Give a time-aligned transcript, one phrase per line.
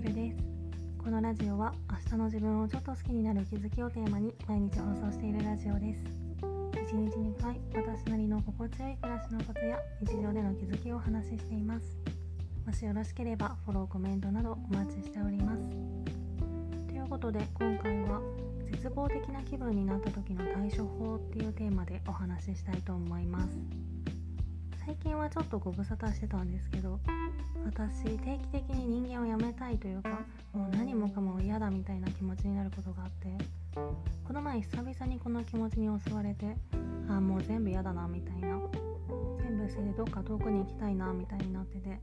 [0.00, 0.36] ルルです。
[0.98, 6.02] このラジオは明日の自分をちょっと好きになる気づきをテーマに毎日放送しているラジオです。
[6.42, 11.96] 1日2回私なりの心地よい暮らしのコツや日常での気づきをお話ししています。
[12.66, 15.62] もしよろしければフォローコメントなどお待ちしております。
[16.88, 18.20] ということで今回は
[18.70, 23.56] 絶望的な気分になった時の対処法っていうテーマでお話ししたいと思います。
[24.86, 27.00] 最近はちょっとご無沙汰してたんですけど
[27.64, 30.20] 私定期的に人間を辞めたいというか
[30.52, 33.80] もう何もかも嫌だみたいな気持ちになることがあって
[34.24, 36.56] この前久々にこの気持ちに襲われて
[37.08, 38.60] ああもう全部嫌だなみたいな
[39.42, 41.98] 全部捨ててどっか遠くに行きたいなみたいになってて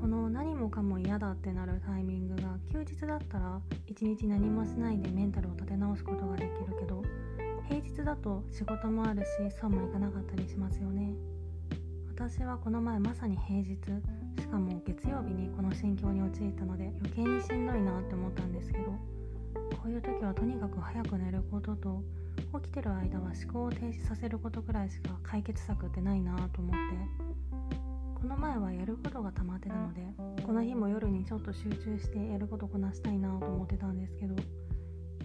[0.00, 7.02] この何もかも嫌だってなるタイミングが休日だったら一日何もしないでメンタルを立て直すことができるけど
[7.68, 9.26] 平日だと仕事もあるし
[9.60, 11.12] そうもいかなかったりしますよね。
[12.26, 13.76] 私はこの前まさに平日
[14.40, 22.02] しかも月曜日にこの心境に陥ったので余計にしんどいなって思ったんですけどこういう時はとにかく早く寝ることと
[22.62, 26.78] 起きてる間は思考を停止させることくらいしか解決策ってないなと思って
[28.14, 30.00] この前はやることが溜まってたので
[30.46, 34.34] この日も夜にちょっと集中してやることこなしたいなと思ってたんですけど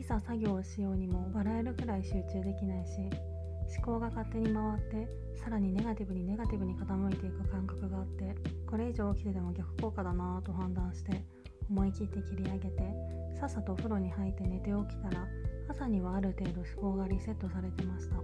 [0.00, 3.37] いざ作業をしようにも笑えるくらい集中できないし
[3.76, 8.34] 思考が勝手に回ってさらにネガティブにネガティブに傾いていく感覚があって
[8.66, 11.22] これ以上起きてでも逆効果だなぁと判断して
[11.70, 12.82] 思い切って切り上げて
[13.38, 15.26] さっさとお風呂に入って寝て起きたら
[15.68, 18.16] 朝にはある程度思考がリセットされてました。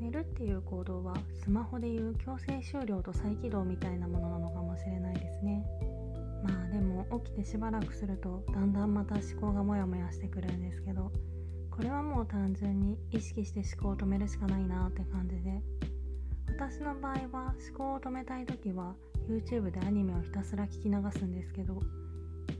[0.00, 5.64] 寝るっていう行動はスマホでいう強制終了と再起動みたいなものなのかもしれないですね。
[6.44, 11.10] まあでも起きてしばらくするとだんだんまた思考がモヤモヤしてくるんですけど
[11.78, 15.62] これはもう単純に意識して思考を止めるしかないなって感じで。
[16.48, 18.96] 私の場合は思考を止めたい時は
[19.28, 21.80] YouTube でアニメをひたすら聞き流すんですけど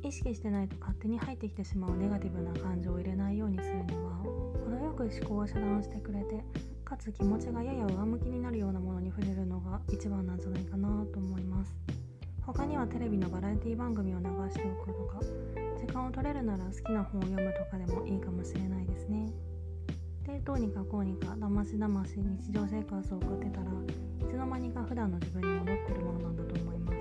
[0.04, 4.18] 意識してないと勝手に入ってきてしまうネガティブな感情を入れないようにするには
[4.64, 6.44] 程よく思考を遮断してくれて
[6.84, 11.74] かつ気持ちがやや上向きになるようなものに触れるのが一番なんじゃないかなと思います
[12.42, 15.20] 他にはテレビのバラエティ番組を流しておくとか
[16.08, 19.26] 間を取れるなら好きな本を読むとかでもいいかもしれないですね。
[20.26, 26.98] でどうにかこうにかだましだまし日常生活を送ってたらいつの間にか普段の自分に戻ってるものなんだと思います。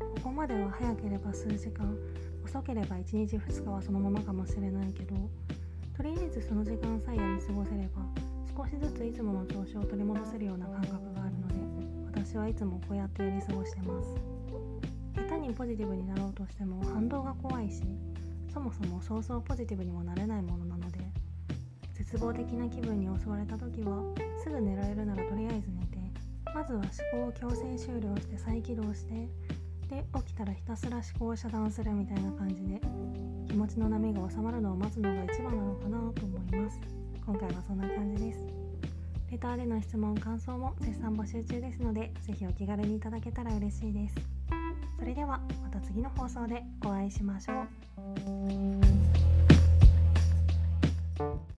[0.00, 1.96] ここまでは早ければ数時間
[2.44, 5.14] 遅ければ1日2日はそのままかもしれないけど
[5.96, 8.02] とりあえずその時間さえやり過ごせれば
[8.56, 11.54] 少しずついつもの調子を取り戻せるような感覚があるので
[12.22, 14.36] 私はいつもこうやってやり過ごしてます。
[15.28, 17.82] 下手にポジティブになろうとしても反動が怖いし
[18.52, 21.00] そもそもそうそうポジティブにもなれないものなので
[21.94, 24.02] 絶望的な気分に襲われた時は
[24.42, 25.98] すぐ寝られるならとりあえず寝て
[26.54, 29.28] まずは思考を強制終了して再起動して
[29.88, 32.80] で起きたらひたすら思考を遮断するみたいな感じで
[33.48, 36.80] 気持ちの波が収まるのを待つのが一番なのかなと思います。
[37.24, 38.44] 今回はそんな感じです。
[39.30, 44.35] レターでの質問感想も絶賛募集中ですので是非お気軽にいただけたら嬉しいです。
[44.98, 49.15] それではまた次の放送でお会いしましょう。